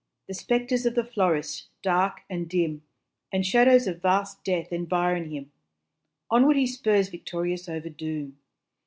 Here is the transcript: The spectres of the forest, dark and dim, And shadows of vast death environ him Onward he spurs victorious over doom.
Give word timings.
The 0.27 0.33
spectres 0.33 0.87
of 0.87 0.95
the 0.95 1.03
forest, 1.03 1.67
dark 1.83 2.21
and 2.27 2.49
dim, 2.49 2.81
And 3.31 3.45
shadows 3.45 3.85
of 3.85 4.01
vast 4.01 4.43
death 4.43 4.73
environ 4.73 5.29
him 5.29 5.51
Onward 6.31 6.55
he 6.57 6.65
spurs 6.65 7.09
victorious 7.09 7.69
over 7.69 7.87
doom. 7.89 8.39